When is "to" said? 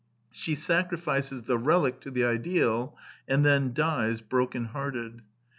2.01-2.09